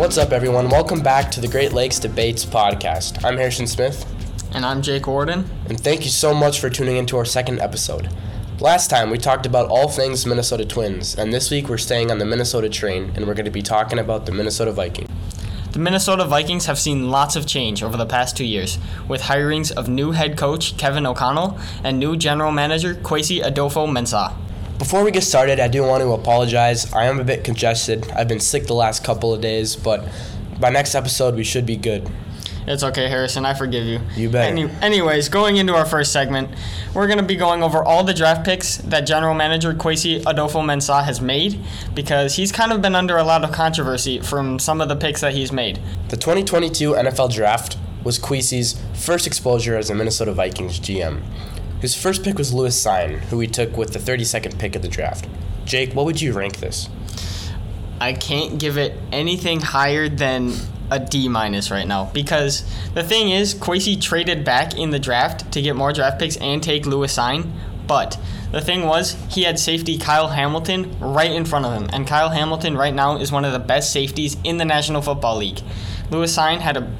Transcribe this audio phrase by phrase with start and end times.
[0.00, 0.70] What's up, everyone?
[0.70, 3.22] Welcome back to the Great Lakes Debates podcast.
[3.22, 4.06] I'm Harrison Smith,
[4.54, 5.44] And I'm Jake Warden.
[5.68, 8.08] and thank you so much for tuning into our second episode.
[8.60, 12.16] Last time we talked about all things Minnesota Twins, and this week we're staying on
[12.16, 15.10] the Minnesota train and we're going to be talking about the Minnesota Vikings.
[15.72, 19.70] The Minnesota Vikings have seen lots of change over the past two years, with hirings
[19.70, 24.34] of new head coach Kevin O'Connell and new general manager Kwesi Adofo Mensah.
[24.80, 26.90] Before we get started, I do want to apologize.
[26.94, 28.10] I am a bit congested.
[28.12, 30.08] I've been sick the last couple of days, but
[30.58, 32.08] by next episode we should be good.
[32.66, 33.44] It's okay, Harrison.
[33.44, 34.00] I forgive you.
[34.16, 34.50] You bet.
[34.50, 36.48] Any, anyways, going into our first segment,
[36.94, 40.64] we're going to be going over all the draft picks that general manager Kwesi Adofo
[40.64, 41.62] Mensah has made
[41.94, 45.20] because he's kind of been under a lot of controversy from some of the picks
[45.20, 45.78] that he's made.
[46.08, 51.20] The 2022 NFL Draft was Kwesi's first exposure as a Minnesota Vikings GM.
[51.80, 54.88] His first pick was Lewis Cine, who he took with the 32nd pick of the
[54.88, 55.26] draft.
[55.64, 56.88] Jake, what would you rank this?
[58.00, 60.52] I can't give it anything higher than
[60.90, 65.52] a D minus right now because the thing is, Kwesi traded back in the draft
[65.52, 67.50] to get more draft picks and take Lewis Cine,
[67.86, 68.18] but
[68.52, 72.30] the thing was he had safety Kyle Hamilton right in front of him, and Kyle
[72.30, 75.60] Hamilton right now is one of the best safeties in the National Football League.
[76.10, 76.90] Lewis Cine had a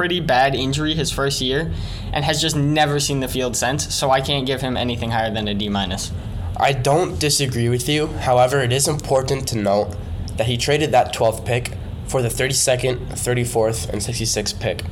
[0.00, 1.70] pretty bad injury his first year
[2.10, 5.30] and has just never seen the field since, so I can't give him anything higher
[5.30, 6.10] than a D minus.
[6.56, 8.06] I don't disagree with you.
[8.06, 9.94] However, it is important to note
[10.38, 11.72] that he traded that 12th pick
[12.06, 14.84] for the 32nd, 34th, and 66th pick.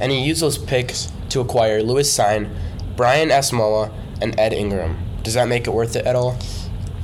[0.00, 2.52] And he used those picks to acquire Lewis Cine,
[2.96, 4.98] Brian Asamoah, and Ed Ingram.
[5.22, 6.36] Does that make it worth it at all?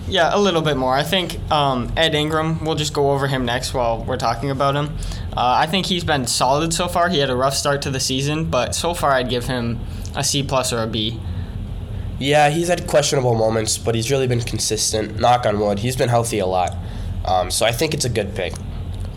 [0.06, 0.94] Yeah, a little bit more.
[0.94, 4.74] I think um, Ed Ingram, we'll just go over him next while we're talking about
[4.76, 4.96] him.
[5.32, 7.08] Uh, I think he's been solid so far.
[7.08, 9.80] He had a rough start to the season, but so far I'd give him
[10.14, 11.20] a C plus or a B.
[12.18, 15.18] Yeah, he's had questionable moments, but he's really been consistent.
[15.18, 15.78] Knock on wood.
[15.78, 16.76] He's been healthy a lot.
[17.24, 18.52] Um, so I think it's a good pick.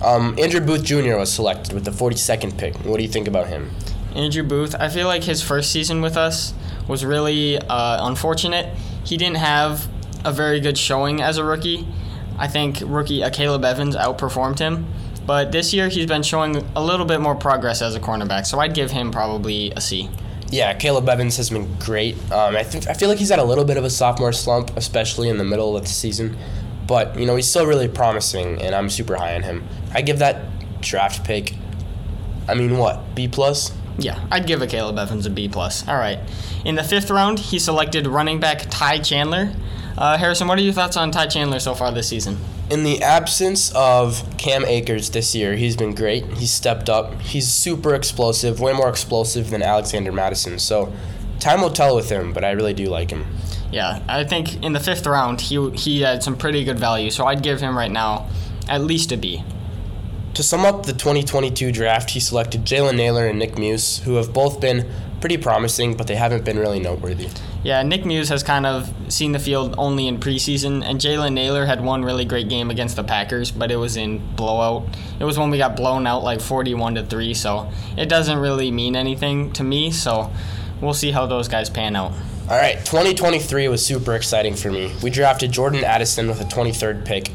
[0.01, 1.17] Um, Andrew Booth Jr.
[1.17, 2.75] was selected with the 42nd pick.
[2.85, 3.72] What do you think about him?
[4.16, 6.53] Andrew Booth, I feel like his first season with us
[6.88, 8.75] was really uh, unfortunate.
[9.03, 9.88] He didn't have
[10.27, 11.88] a very good showing as a rookie.
[12.38, 14.85] I think rookie Caleb Evans outperformed him.
[15.25, 18.59] But this year he's been showing a little bit more progress as a cornerback, so
[18.59, 20.09] I'd give him probably a C.
[20.49, 22.16] Yeah, Caleb Evans has been great.
[22.31, 24.75] Um, I think I feel like he's had a little bit of a sophomore slump,
[24.77, 26.37] especially in the middle of the season.
[26.87, 29.67] But you know he's still really promising, and I'm super high on him.
[29.93, 30.45] I give that
[30.81, 31.53] draft pick.
[32.47, 33.73] I mean, what B plus?
[33.97, 35.85] Yeah, I'd give Akayleb Evans a B plus.
[35.87, 36.19] All right.
[36.63, 39.51] In the fifth round, he selected running back Ty Chandler.
[39.97, 42.38] Uh, Harrison, what are your thoughts on Ty Chandler so far this season?
[42.69, 46.24] In the absence of Cam Akers this year, he's been great.
[46.34, 47.19] He's stepped up.
[47.22, 50.59] He's super explosive, way more explosive than Alexander Mattison.
[50.59, 50.94] So
[51.40, 53.25] time will tell with him, but I really do like him.
[53.72, 57.25] Yeah, I think in the fifth round he he had some pretty good value, so
[57.25, 58.29] I'd give him right now
[58.69, 59.44] at least a B.
[60.35, 64.31] To sum up the 2022 draft, he selected Jalen Nailor and Nick Muse, who have
[64.31, 64.88] both been
[65.19, 67.29] pretty promising, but they haven't been really noteworthy.
[67.67, 71.66] Yeah, Nick Muse has kind of seen the field only in preseason, and Jalen Nailor
[71.66, 74.88] had one really great game against the Packers, but it was in blowout.
[75.19, 78.72] It was when we got blown out like 41 to 3, so it doesn't really
[78.72, 80.31] mean anything to me, so
[80.79, 82.13] we'll see how those guys pan out.
[82.50, 84.95] All right, 2023 was super exciting for me.
[85.03, 87.31] We drafted Jordan Addison with a 23rd pick.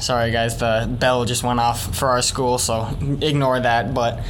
[0.00, 3.92] Sorry, guys, the bell just went off for our school, so ignore that.
[3.92, 4.20] But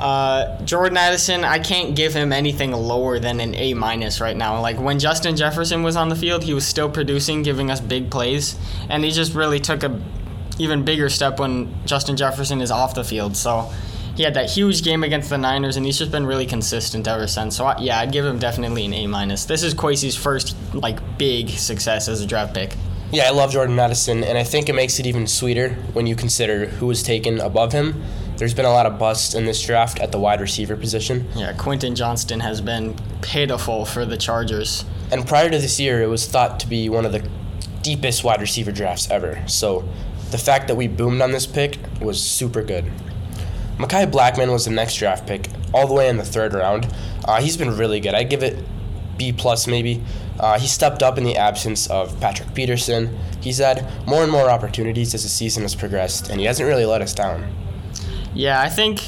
[0.00, 4.60] uh, Jordan Addison, I can't give him anything lower than an A minus right now.
[4.60, 8.10] Like when Justin Jefferson was on the field, he was still producing, giving us big
[8.10, 8.56] plays,
[8.88, 10.00] and he just really took a
[10.58, 13.36] even bigger step when Justin Jefferson is off the field.
[13.36, 13.70] So
[14.16, 17.26] he had that huge game against the Niners, and he's just been really consistent ever
[17.26, 17.56] since.
[17.56, 19.44] So I, yeah, I'd give him definitely an A minus.
[19.44, 22.74] This is Kwesi's first like big success as a draft pick.
[23.12, 26.14] Yeah, I love Jordan Addison, and I think it makes it even sweeter when you
[26.14, 28.04] consider who was taken above him.
[28.40, 31.28] There's been a lot of busts in this draft at the wide receiver position.
[31.36, 34.86] Yeah, Quentin Johnston has been pitiful for the Chargers.
[35.12, 37.28] And prior to this year, it was thought to be one of the
[37.82, 39.46] deepest wide receiver drafts ever.
[39.46, 39.86] So
[40.30, 42.90] the fact that we boomed on this pick was super good.
[43.76, 46.90] Mekhi Blackmon was the next draft pick, all the way in the third round.
[47.26, 48.14] Uh, he's been really good.
[48.14, 48.64] I give it
[49.18, 50.02] B plus maybe.
[50.38, 53.18] Uh, he stepped up in the absence of Patrick Peterson.
[53.42, 56.86] He's had more and more opportunities as the season has progressed, and he hasn't really
[56.86, 57.54] let us down.
[58.34, 59.00] Yeah, I think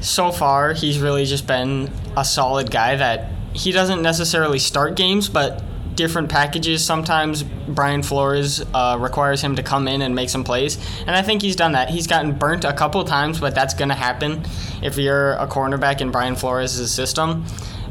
[0.00, 5.28] so far he's really just been a solid guy that he doesn't necessarily start games,
[5.28, 5.62] but
[5.94, 6.84] different packages.
[6.84, 10.76] Sometimes Brian Flores uh, requires him to come in and make some plays,
[11.06, 11.88] and I think he's done that.
[11.88, 14.44] He's gotten burnt a couple times, but that's going to happen
[14.82, 17.44] if you're a cornerback in Brian Flores' system.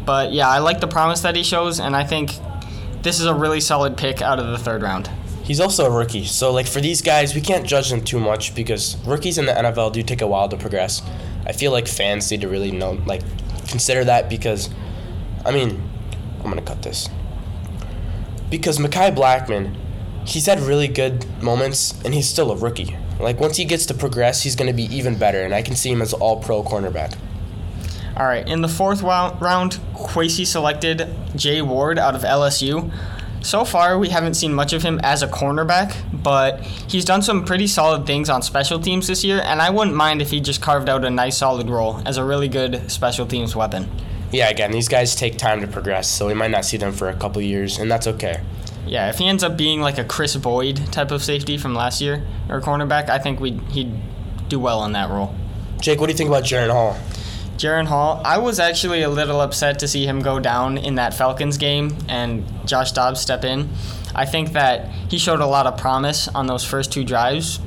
[0.06, 2.34] But yeah, I like the promise that he shows, and I think
[3.02, 5.10] this is a really solid pick out of the third round.
[5.44, 8.56] He's also a rookie, so like for these guys, we can't judge them too much
[8.56, 11.02] because rookies in the NFL do take a while to progress.
[11.46, 13.22] I feel like fans need to really know, like,
[13.68, 14.70] consider that because,
[15.46, 15.82] I mean,
[16.40, 17.10] I'm gonna cut this
[18.54, 19.76] because Mekhi Blackmon,
[20.28, 22.96] he's had really good moments and he's still a rookie.
[23.20, 25.92] Like once he gets to progress, he's gonna be even better, and I can see
[25.92, 27.18] him as all pro cornerback.
[28.16, 32.94] All right, in the fourth round, Kwesi selected Jay Ward out of LSU.
[33.44, 35.94] So far, we haven't seen much of him as a cornerback,
[36.24, 39.98] but he's done some pretty solid things on special teams this year, and I wouldn't
[39.98, 43.26] mind if he just carved out a nice solid role as a really good special
[43.26, 43.92] teams weapon.
[44.32, 47.10] Yeah, again, these guys take time to progress, so we might not see them for
[47.10, 48.40] a couple years, and that's okay.
[48.88, 52.00] Yeah, if he ends up being like a Kris Boyd type of safety from last
[52.00, 53.92] year or cornerback, I think we he'd
[54.48, 55.36] do well in that role.
[55.82, 56.98] Jake, what do you think about Jaren Hall?
[57.58, 61.14] Jaren Hall, I was actually a little upset to see him go down in that
[61.14, 63.70] Falcons game and Josh Dobbs step in.
[64.16, 67.60] I think that he showed a lot of promise on those first two drives,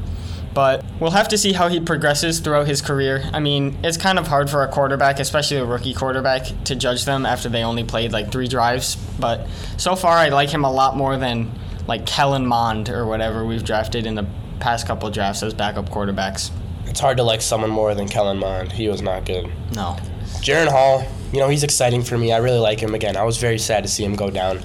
[0.55, 3.29] but we'll have to see how he progresses throughout his career.
[3.33, 7.05] I mean, it's kind of hard for a quarterback, especially a rookie quarterback, to judge
[7.05, 8.97] them after they only played like three drives.
[9.19, 9.47] But
[9.77, 11.51] so far, I like him a lot more than
[11.87, 14.27] like Kellen Mond or whatever we've drafted in the
[14.59, 16.51] past couple drafts as backup quarterbacks
[16.87, 18.73] it's hard to like someone more than Kellen Mond.
[18.73, 19.51] He was not good.
[19.75, 19.97] No.
[20.41, 22.33] Jaren Hall, you know, he's exciting for me.
[22.33, 22.95] I really like him.
[22.95, 24.61] Again, I was very sad to see him go down.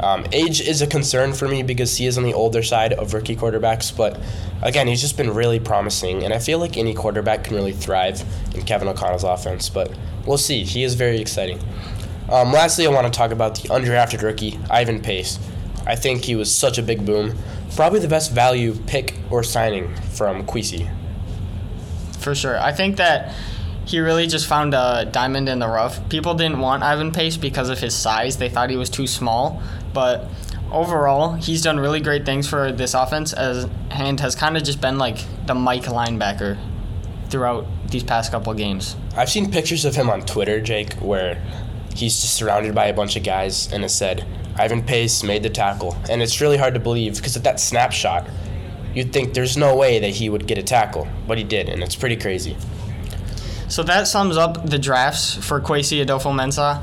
[0.00, 3.14] Um, age is a concern for me because he is on the older side of
[3.14, 4.20] rookie quarterbacks, but
[4.62, 8.22] again, he's just been really promising, and I feel like any quarterback can really thrive
[8.54, 9.90] in Kevin O'Connell's offense, but
[10.26, 10.64] we'll see.
[10.64, 11.58] He is very exciting.
[12.28, 15.38] Um, lastly, I want to talk about the undrafted rookie, Ivan Pace.
[15.86, 17.34] I think he was such a big boom.
[17.74, 20.90] Probably the best value pick or signing from Kwesi
[22.26, 22.58] for sure.
[22.58, 23.32] I think that
[23.84, 26.08] he really just found a diamond in the rough.
[26.08, 28.38] People didn't want Ivan Pace because of his size.
[28.38, 29.62] They thought he was too small,
[29.94, 30.28] but
[30.72, 34.80] overall, he's done really great things for this offense as and has kind of just
[34.80, 36.58] been like the Mike linebacker
[37.28, 38.96] throughout these past couple games.
[39.16, 41.40] I've seen pictures of him on Twitter, Jake, where
[41.94, 44.26] he's just surrounded by a bunch of guys and it said
[44.56, 45.96] Ivan Pace made the tackle.
[46.10, 48.28] And it's really hard to believe because of that snapshot
[48.96, 51.82] you'd think there's no way that he would get a tackle, but he did, and
[51.82, 52.56] it's pretty crazy.
[53.68, 56.82] So that sums up the drafts for Kwesi Adofo-Mensah.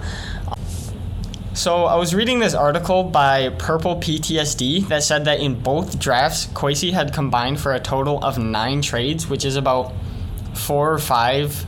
[1.56, 6.46] So I was reading this article by Purple PTSD that said that in both drafts,
[6.48, 9.92] Kwesi had combined for a total of nine trades, which is about
[10.54, 11.66] four or five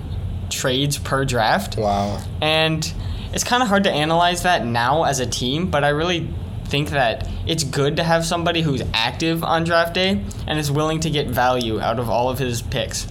[0.49, 1.75] trades per draft.
[1.77, 2.21] Wow.
[2.39, 2.93] And
[3.33, 6.31] it's kind of hard to analyze that now as a team, but I really
[6.65, 10.99] think that it's good to have somebody who's active on draft day and is willing
[11.01, 13.07] to get value out of all of his picks.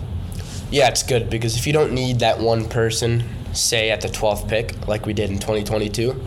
[0.70, 4.48] Yeah, it's good because if you don't need that one person, say at the 12th
[4.48, 6.20] pick, like we did in 2022,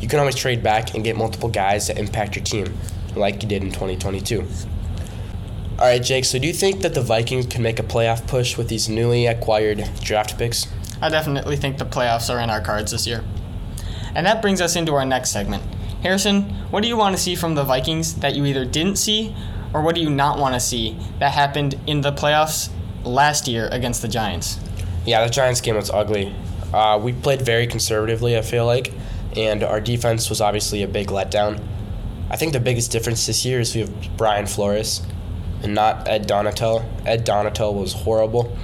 [0.00, 2.74] you can always trade back and get multiple guys that impact your team,
[3.14, 4.46] like you did in 2022.
[5.78, 8.56] All right, Jake, so do you think that the Vikings can make a playoff push
[8.56, 10.66] with these newly acquired draft picks?
[11.00, 13.22] I definitely think the playoffs are in our cards this year.
[14.14, 15.62] And that brings us into our next segment
[16.06, 19.34] Harrison, what do you want to see from the Vikings that you either didn't see,
[19.74, 22.70] or what do you not want to see that happened in the playoffs
[23.02, 24.60] last year against the Giants?
[25.04, 26.32] Yeah, the Giants game was ugly.
[26.72, 28.92] Uh, we played very conservatively, I feel like,
[29.34, 31.60] and our defense was obviously a big letdown.
[32.30, 35.02] I think the biggest difference this year is we have Brian Flores
[35.64, 36.84] and not Ed Donatell.
[37.04, 38.56] Ed Donatell was horrible.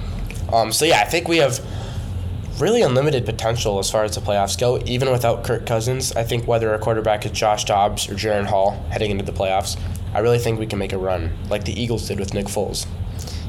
[0.53, 1.59] Um, so yeah, I think we have
[2.59, 6.13] really unlimited potential as far as the playoffs go, even without Kirk Cousins.
[6.13, 9.79] I think whether our quarterback is Josh Dobbs or Jaren Hall heading into the playoffs,
[10.13, 12.85] I really think we can make a run like the Eagles did with Nick Foles.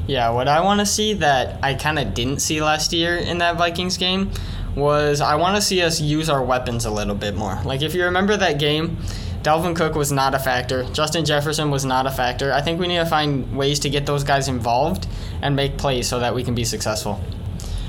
[0.07, 3.39] Yeah, what I want to see that I kind of didn't see last year in
[3.39, 4.31] that Vikings game
[4.75, 7.59] was I want to see us use our weapons a little bit more.
[7.63, 8.97] Like if you remember that game,
[9.41, 10.83] Dalvin Cook was not a factor.
[10.91, 12.51] Justin Jefferson was not a factor.
[12.51, 15.07] I think we need to find ways to get those guys involved
[15.41, 17.21] and make plays so that we can be successful.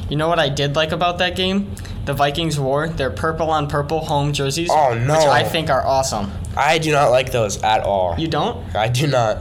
[0.09, 1.75] You know what I did like about that game?
[2.05, 4.69] The Vikings wore their purple on purple home jerseys.
[4.71, 5.15] Oh no!
[5.15, 6.31] Which I think are awesome.
[6.57, 8.15] I do not like those at all.
[8.17, 8.75] You don't?
[8.75, 9.39] I do not.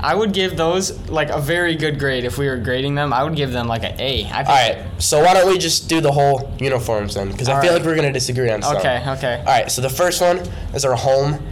[0.00, 3.12] I would give those like a very good grade if we were grading them.
[3.12, 4.24] I would give them like an A.
[4.24, 5.02] I think all right.
[5.02, 7.30] So why don't we just do the whole uniforms then?
[7.30, 7.78] Because I feel right.
[7.78, 8.76] like we're gonna disagree on some.
[8.76, 9.04] Okay.
[9.06, 9.38] Okay.
[9.38, 9.70] All right.
[9.70, 10.38] So the first one
[10.74, 11.44] is our home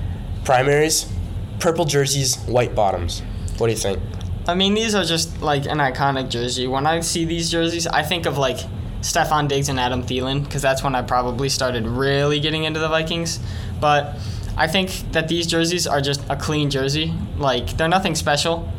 [0.44, 1.10] primaries,
[1.58, 3.22] purple jerseys, white bottoms.
[3.58, 4.00] What do you think?
[4.46, 6.66] I mean, these are just like an iconic jersey.
[6.66, 8.58] When I see these jerseys, I think of like
[9.00, 12.88] Stefon Diggs and Adam Thielen because that's when I probably started really getting into the
[12.88, 13.40] Vikings.
[13.80, 14.16] But
[14.56, 17.14] I think that these jerseys are just a clean jersey.
[17.38, 18.70] Like they're nothing special,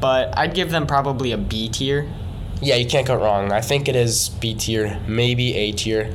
[0.00, 2.10] but I'd give them probably a B tier.
[2.60, 3.52] Yeah, you can't go wrong.
[3.52, 6.14] I think it is B tier, maybe A tier.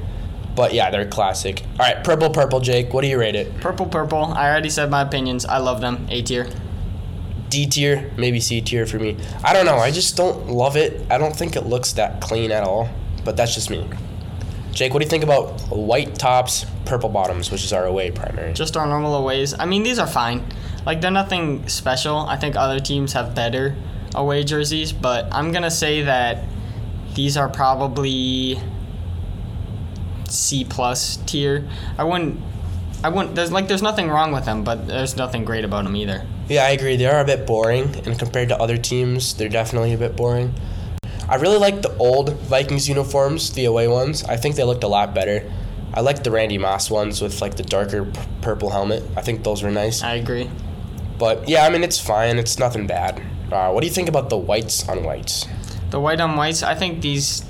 [0.56, 1.64] But yeah, they're classic.
[1.80, 2.94] All right, purple, purple, Jake.
[2.94, 3.62] What do you rate it?
[3.62, 4.26] Purple, purple.
[4.26, 5.46] I already said my opinions.
[5.46, 6.06] I love them.
[6.10, 6.48] A tier.
[7.52, 9.18] D tier, maybe C tier for me.
[9.44, 9.76] I don't know.
[9.76, 11.06] I just don't love it.
[11.12, 12.90] I don't think it looks that clean at all.
[13.24, 13.88] But that's just me.
[14.72, 18.54] Jake, what do you think about white tops, purple bottoms, which is our away primary?
[18.54, 19.54] Just our normal aways.
[19.60, 20.46] I mean, these are fine.
[20.86, 22.20] Like they're nothing special.
[22.20, 23.76] I think other teams have better
[24.16, 26.46] away jerseys, but I'm gonna say that
[27.14, 28.60] these are probably
[30.30, 31.68] C plus tier.
[31.98, 32.40] I wouldn't.
[33.04, 33.36] I wouldn't.
[33.36, 36.26] There's like there's nothing wrong with them, but there's nothing great about them either.
[36.52, 36.98] Yeah, I agree.
[36.98, 40.54] They are a bit boring, and compared to other teams, they're definitely a bit boring.
[41.30, 44.26] I really like the old Vikings uniforms, the away ones.
[44.26, 45.50] I think they looked a lot better.
[45.94, 49.02] I like the Randy Moss ones with like the darker p- purple helmet.
[49.16, 50.04] I think those were nice.
[50.04, 50.50] I agree.
[51.18, 52.38] But yeah, I mean it's fine.
[52.38, 53.22] It's nothing bad.
[53.50, 55.48] Uh, what do you think about the whites on whites?
[55.90, 56.64] The white on whites.
[56.64, 57.46] I think these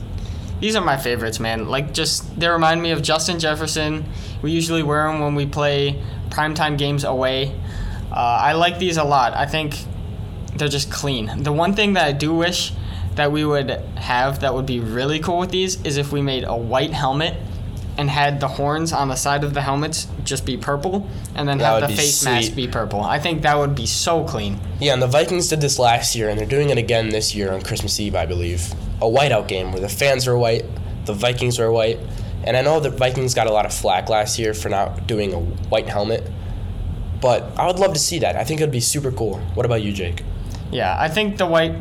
[0.60, 1.70] these are my favorites, man.
[1.70, 4.06] Like just they remind me of Justin Jefferson.
[4.44, 7.56] We usually wear them when we play primetime games away.
[8.12, 9.34] Uh, I like these a lot.
[9.34, 9.76] I think
[10.56, 11.44] they're just clean.
[11.44, 12.74] The one thing that I do wish
[13.16, 16.44] that we would have that would be really cool with these is if we made
[16.44, 17.36] a white helmet
[17.98, 21.58] and had the horns on the side of the helmets just be purple and then
[21.58, 23.02] That have the face mask be purple.
[23.02, 24.60] I think that would be so clean.
[24.80, 27.52] Yeah, and the Vikings did this last year, and they're doing it again this year
[27.52, 28.72] on Christmas Eve, I believe.
[29.02, 30.66] A whiteout game where the fans are white,
[31.06, 32.00] the Vikings are white,
[32.44, 35.34] and I know the Vikings got a lot of flack last year for not doing
[35.34, 36.30] a white helmet,
[37.22, 38.36] but I would love to see that.
[38.36, 39.40] I think it would be super cool.
[39.54, 40.24] What about you, Jake?
[40.72, 41.76] Yeah, I think the white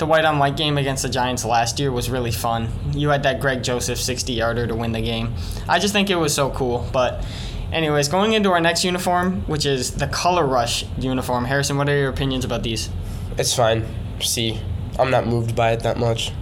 [0.00, 2.70] the white on white game against the Giants last year was really fun.
[2.92, 5.34] You had that Greg Joseph 60 yarder to win the game.
[5.68, 6.88] I just think it was so cool.
[6.90, 7.24] But,
[7.70, 11.44] anyways, going into our next uniform, which is the Color Rush uniform.
[11.44, 12.88] Harrison, what are your opinions about these?
[13.36, 13.86] It's fine.
[14.20, 14.58] See,
[14.98, 16.32] I'm not moved by it that much.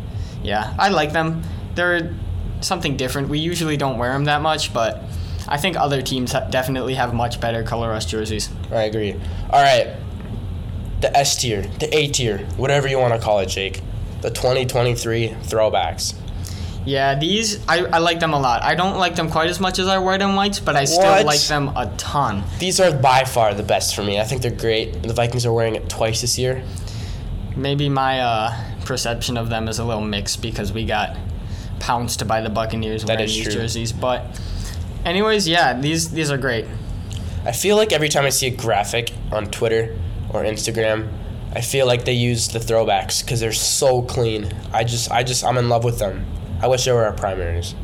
[0.44, 1.42] Yeah, I like them.
[1.74, 2.14] They're
[2.60, 3.28] something different.
[3.28, 5.02] We usually don't wear them that much, but
[5.48, 8.50] I think other teams ha- definitely have much better Color Rush jerseys.
[8.70, 9.14] I agree.
[9.50, 9.96] All right.
[11.00, 13.80] The S tier, the A tier, whatever you want to call it, Jake.
[14.20, 16.14] The 2023 throwbacks.
[16.84, 18.62] Yeah, these I, I like them a lot.
[18.62, 21.02] I don't like them quite as much as our white and whites, but I still
[21.02, 21.26] What?
[21.26, 22.42] like them a ton.
[22.58, 24.18] These are by far the best for me.
[24.18, 25.02] I think they're great.
[25.02, 26.62] The Vikings are wearing it twice this year.
[27.56, 31.16] Maybe my uh, perception of them is a little mixed because we got
[31.78, 33.52] pounced by the Buccaneers That wearing these true.
[33.52, 33.92] jerseys.
[33.92, 34.24] But,
[35.08, 36.66] anyways, yeah, these these are great.
[37.44, 39.96] I feel like every time I see a graphic on Twitter
[40.30, 41.08] or Instagram,
[41.54, 44.52] I feel like they use the throwbacks because they're so clean.
[44.72, 46.26] I just, I just, I'm in love with them.
[46.60, 47.74] I wish they were our primaries.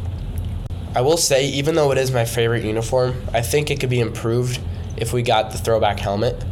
[0.94, 4.00] I will say, even though it is my favorite uniform, I think it could be
[4.00, 4.60] improved
[4.96, 6.44] if we got the throwback helmet.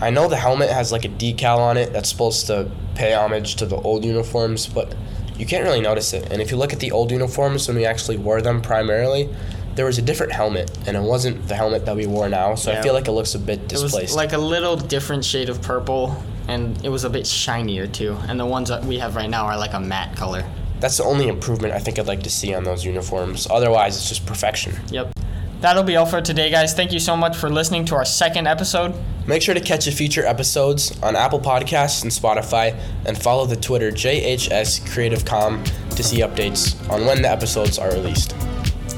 [0.00, 3.56] I know the helmet has like a decal on it that's supposed to pay homage
[3.56, 4.94] to the old uniforms, but
[5.38, 6.30] you can't really notice it.
[6.30, 9.28] And if you look at the old uniforms when we actually wore them primarily,
[9.74, 12.54] there was a different helmet, and it wasn't the helmet that we wore now.
[12.54, 13.96] So I feel like it looks a bit displaced.
[13.96, 17.86] It was like a little different shade of purple, and it was a bit shinier
[17.86, 18.16] too.
[18.28, 20.44] And the ones that we have right now are like a matte color.
[20.80, 23.46] That's the only improvement I think I'd like to see on those uniforms.
[23.50, 24.74] Otherwise, it's just perfection.
[24.88, 25.12] Yep.
[25.60, 26.74] That'll be all for today, guys.
[26.74, 28.94] Thank you so much for listening to our second episode.
[29.26, 33.56] Make sure to catch the future episodes on Apple Podcasts and Spotify, and follow the
[33.56, 38.34] Twitter JHS Creative Com to see updates on when the episodes are released.